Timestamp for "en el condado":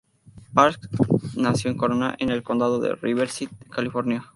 2.17-2.79